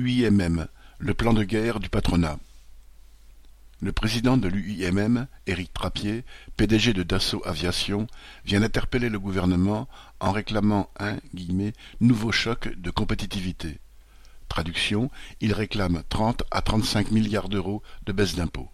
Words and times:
Le 0.00 1.12
plan 1.12 1.32
de 1.32 1.42
guerre 1.42 1.80
du 1.80 1.88
patronat. 1.88 2.38
Le 3.80 3.90
président 3.90 4.36
de 4.36 4.46
l'UIMM, 4.46 5.26
Éric 5.48 5.72
Trappier, 5.72 6.24
PDG 6.56 6.92
de 6.92 7.02
Dassault 7.02 7.42
Aviation, 7.44 8.06
vient 8.44 8.60
d'interpeller 8.60 9.08
le 9.08 9.18
gouvernement 9.18 9.88
en 10.20 10.30
réclamant 10.30 10.88
un 11.00 11.16
«nouveau 12.00 12.30
choc 12.30 12.68
de 12.76 12.90
compétitivité». 12.92 13.80
Traduction, 14.48 15.10
il 15.40 15.52
réclame 15.52 16.04
30 16.08 16.44
à 16.52 16.62
35 16.62 17.10
milliards 17.10 17.48
d'euros 17.48 17.82
de 18.06 18.12
baisse 18.12 18.36
d'impôts. 18.36 18.70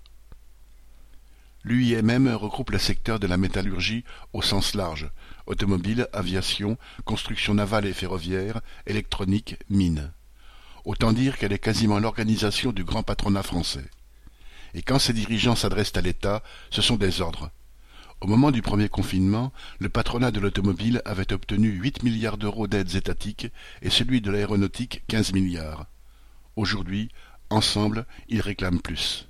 L'UIMM 1.65 2.29
regroupe 2.35 2.71
le 2.71 2.79
secteur 2.79 3.19
de 3.19 3.27
la 3.27 3.39
métallurgie 3.39 4.05
au 4.35 4.43
sens 4.43 4.75
large, 4.75 5.11
automobile, 5.47 6.07
aviation, 6.13 6.77
construction 7.07 7.55
navale 7.55 7.87
et 7.87 7.95
ferroviaire, 7.95 8.61
électronique, 8.87 9.57
mines. 9.71 10.13
Autant 10.85 11.13
dire 11.13 11.39
qu'elle 11.39 11.53
est 11.53 11.59
quasiment 11.59 11.99
l'organisation 11.99 12.73
du 12.73 12.85
grand 12.85 13.03
patronat 13.03 13.43
français. 13.43 13.89
Et 14.75 14.83
quand 14.83 14.99
ses 14.99 15.15
dirigeants 15.15 15.57
s'adressent 15.57 15.97
à 15.97 16.03
l'État, 16.03 16.43
ce 16.71 16.83
sont 16.83 16.97
des 16.97 17.21
ordres. 17.21 17.51
Au 18.21 18.27
moment 18.27 18.51
du 18.51 18.61
premier 18.61 18.89
confinement, 18.89 19.53
le 19.79 19.89
patronat 19.89 20.31
de 20.31 20.41
l'automobile 20.41 21.01
avait 21.05 21.33
obtenu 21.33 21.69
8 21.69 22.03
milliards 22.03 22.39
d'euros 22.39 22.67
d'aides 22.67 22.95
étatiques 22.97 23.49
et 23.83 23.91
celui 23.91 24.21
de 24.21 24.31
l'aéronautique 24.31 25.03
15 25.09 25.33
milliards. 25.33 25.87
Aujourd'hui, 26.57 27.11
ensemble, 27.51 28.07
ils 28.29 28.41
réclament 28.41 28.81
plus. 28.81 29.29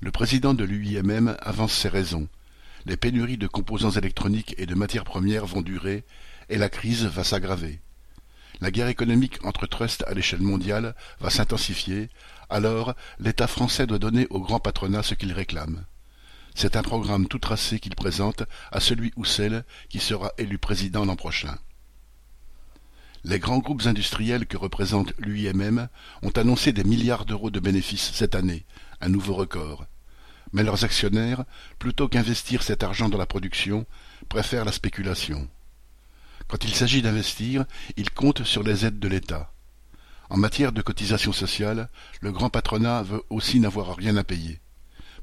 Le 0.00 0.10
président 0.10 0.54
de 0.54 0.64
l'UIMM 0.64 1.36
avance 1.40 1.72
ses 1.72 1.88
raisons. 1.88 2.28
Les 2.84 2.96
pénuries 2.96 3.38
de 3.38 3.46
composants 3.46 3.90
électroniques 3.90 4.56
et 4.58 4.66
de 4.66 4.74
matières 4.74 5.04
premières 5.04 5.46
vont 5.46 5.62
durer 5.62 6.04
et 6.48 6.58
la 6.58 6.68
crise 6.68 7.04
va 7.04 7.22
s'aggraver. 7.22 7.80
La 8.60 8.70
guerre 8.70 8.88
économique 8.88 9.44
entre 9.44 9.66
trusts 9.66 10.04
à 10.06 10.14
l'échelle 10.14 10.42
mondiale 10.42 10.94
va 11.20 11.30
s'intensifier, 11.30 12.10
alors 12.50 12.94
l'État 13.18 13.46
français 13.46 13.86
doit 13.86 13.98
donner 13.98 14.26
au 14.30 14.40
grand 14.40 14.60
patronat 14.60 15.02
ce 15.02 15.14
qu'il 15.14 15.32
réclame. 15.32 15.84
C'est 16.54 16.76
un 16.76 16.82
programme 16.82 17.28
tout 17.28 17.38
tracé 17.38 17.80
qu'il 17.80 17.94
présente 17.94 18.44
à 18.70 18.80
celui 18.80 19.12
ou 19.16 19.24
celle 19.24 19.64
qui 19.88 19.98
sera 19.98 20.32
élu 20.38 20.58
président 20.58 21.04
l'an 21.04 21.16
prochain. 21.16 21.56
Les 23.24 23.38
grands 23.38 23.58
groupes 23.58 23.86
industriels 23.86 24.46
que 24.46 24.56
représente 24.56 25.12
l'UIMM 25.18 25.88
ont 26.22 26.30
annoncé 26.30 26.72
des 26.72 26.84
milliards 26.84 27.24
d'euros 27.24 27.50
de 27.50 27.60
bénéfices 27.60 28.10
cette 28.12 28.34
année, 28.34 28.64
un 29.00 29.08
nouveau 29.08 29.34
record. 29.34 29.86
Mais 30.52 30.64
leurs 30.64 30.84
actionnaires, 30.84 31.44
plutôt 31.78 32.08
qu'investir 32.08 32.62
cet 32.62 32.82
argent 32.82 33.08
dans 33.08 33.18
la 33.18 33.26
production, 33.26 33.86
préfèrent 34.28 34.64
la 34.64 34.72
spéculation. 34.72 35.48
Quand 36.52 36.64
il 36.66 36.74
s'agit 36.74 37.00
d'investir, 37.00 37.64
il 37.96 38.10
compte 38.10 38.44
sur 38.44 38.62
les 38.62 38.84
aides 38.84 38.98
de 38.98 39.08
l'État. 39.08 39.50
En 40.28 40.36
matière 40.36 40.72
de 40.72 40.82
cotisation 40.82 41.32
sociale, 41.32 41.88
le 42.20 42.30
grand 42.30 42.50
patronat 42.50 43.02
veut 43.04 43.22
aussi 43.30 43.58
n'avoir 43.58 43.96
rien 43.96 44.18
à 44.18 44.22
payer. 44.22 44.60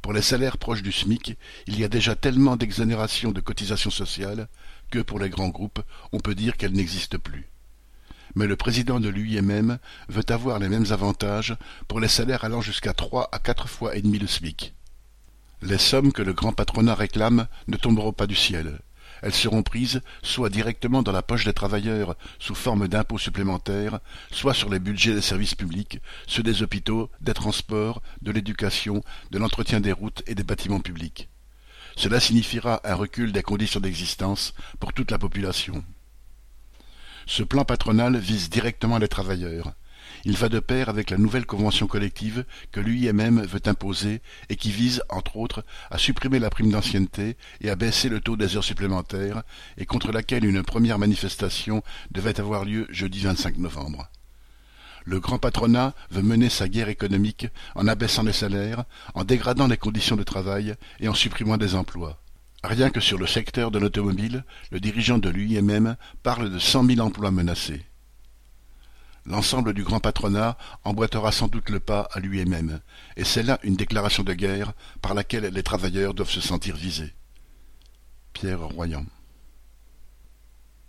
Pour 0.02 0.12
les 0.12 0.24
salaires 0.24 0.58
proches 0.58 0.82
du 0.82 0.92
SMIC, 0.92 1.38
il 1.68 1.80
y 1.80 1.84
a 1.84 1.88
déjà 1.88 2.16
tellement 2.16 2.56
d'exonérations 2.56 3.32
de 3.32 3.42
cotisations 3.42 3.92
sociales 3.92 4.48
que 4.90 4.98
pour 4.98 5.20
les 5.20 5.30
grands 5.30 5.50
groupes, 5.50 5.84
on 6.14 6.20
peut 6.20 6.34
dire 6.34 6.58
qu'elles 6.58 6.74
n'existent 6.74 7.20
plus. 7.20 7.48
Mais 8.34 8.48
le 8.48 8.56
président 8.56 9.00
de 9.00 9.10
l'UIMM 9.10 9.78
veut 10.08 10.26
avoir 10.30 10.58
les 10.58 10.68
mêmes 10.68 10.92
avantages 10.92 11.56
pour 11.88 12.00
les 12.00 12.08
salaires 12.08 12.44
allant 12.44 12.62
jusqu'à 12.62 12.96
trois 12.96 13.30
à 13.32 13.38
quatre 13.38 13.70
fois 13.70 13.96
et 13.96 14.02
demi 14.02 14.18
le 14.18 14.26
SMIC. 14.26 14.74
Les 15.62 15.78
sommes 15.78 16.12
que 16.12 16.24
le 16.24 16.34
grand 16.34 16.54
patronat 16.54 16.96
réclame 16.96 17.46
ne 17.68 17.78
tomberont 17.78 18.14
pas 18.14 18.26
du 18.26 18.36
ciel. 18.36 18.80
Elles 19.22 19.34
seront 19.34 19.64
prises 19.64 20.02
soit 20.24 20.50
directement 20.50 21.04
dans 21.04 21.12
la 21.12 21.22
poche 21.22 21.46
des 21.46 21.54
travailleurs 21.54 22.16
sous 22.40 22.56
forme 22.56 22.88
d'impôts 22.88 23.18
supplémentaires, 23.18 24.00
soit 24.32 24.54
sur 24.54 24.70
les 24.70 24.80
budgets 24.80 25.14
des 25.14 25.22
services 25.22 25.56
publics, 25.56 26.00
ceux 26.28 26.44
des 26.44 26.64
hôpitaux, 26.64 27.10
des 27.22 27.34
transports, 27.34 28.02
de 28.22 28.32
l'éducation, 28.32 29.04
de 29.32 29.40
l'entretien 29.40 29.80
des 29.80 29.92
routes 29.92 30.24
et 30.28 30.36
des 30.36 30.44
bâtiments 30.44 30.80
publics. 30.80 31.30
Cela 31.96 32.20
signifiera 32.20 32.80
un 32.84 32.96
recul 32.96 33.32
des 33.32 33.44
conditions 33.44 33.82
d'existence 33.82 34.54
pour 34.80 34.94
toute 34.94 35.12
la 35.12 35.18
population. 35.18 35.84
Ce 37.26 37.44
plan 37.44 37.66
patronal 37.66 38.18
vise 38.18 38.50
directement 38.50 38.98
les 38.98 39.08
travailleurs. 39.08 39.74
Il 40.26 40.38
va 40.38 40.50
de 40.50 40.60
pair 40.60 40.90
avec 40.90 41.10
la 41.10 41.18
nouvelle 41.18 41.46
convention 41.46 41.88
collective 41.88 42.46
que 42.72 42.80
l'UIMM 42.80 43.42
veut 43.44 43.62
imposer 43.66 44.22
et 44.50 44.56
qui 44.56 44.72
vise, 44.72 45.02
entre 45.10 45.38
autres, 45.38 45.64
à 45.92 45.98
supprimer 45.98 46.40
la 46.40 46.50
prime 46.50 46.72
d'ancienneté 46.72 47.38
et 47.62 47.70
à 47.70 47.76
baisser 47.76 48.10
le 48.10 48.20
taux 48.20 48.38
des 48.38 48.58
heures 48.58 48.64
supplémentaires, 48.64 49.44
et 49.78 49.86
contre 49.86 50.12
laquelle 50.12 50.46
une 50.46 50.64
première 50.64 51.00
manifestation 51.00 51.84
devait 52.12 52.40
avoir 52.40 52.66
lieu 52.66 52.88
jeudi 52.90 53.20
25 53.20 53.58
novembre. 53.58 54.10
Le 55.06 55.20
grand 55.20 55.40
patronat 55.40 55.94
veut 56.12 56.22
mener 56.22 56.50
sa 56.50 56.68
guerre 56.68 56.90
économique 56.90 57.48
en 57.76 57.88
abaissant 57.88 58.24
les 58.24 58.34
salaires, 58.34 58.84
en 59.16 59.24
dégradant 59.24 59.68
les 59.68 59.78
conditions 59.78 60.16
de 60.16 60.24
travail 60.24 60.76
et 61.00 61.08
en 61.08 61.14
supprimant 61.14 61.58
des 61.58 61.76
emplois. 61.76 62.22
Rien 62.64 62.90
que 62.90 63.00
sur 63.00 63.18
le 63.18 63.26
secteur 63.26 63.72
de 63.72 63.80
l'automobile, 63.80 64.44
le 64.72 64.80
dirigeant 64.80 65.18
de 65.18 65.30
l'UIMM 65.30 65.96
parle 66.24 66.52
de 66.52 66.60
cent 66.60 66.84
mille 66.84 67.02
emplois 67.02 67.32
menacés. 67.32 67.86
L'ensemble 69.30 69.74
du 69.74 69.84
grand 69.84 70.00
patronat 70.00 70.58
emboîtera 70.84 71.32
sans 71.32 71.48
doute 71.48 71.70
le 71.70 71.80
pas 71.80 72.10
à 72.14 72.20
lui-même, 72.20 72.80
et 73.16 73.24
c'est 73.24 73.44
là 73.44 73.60
une 73.62 73.76
déclaration 73.76 74.24
de 74.24 74.34
guerre 74.34 74.74
par 75.04 75.14
laquelle 75.14 75.44
les 75.44 75.62
travailleurs 75.62 76.16
doivent 76.16 76.32
se 76.32 76.42
sentir 76.42 76.76
visés. 76.76 77.14
Pierre 78.34 78.62
Royan 78.62 79.06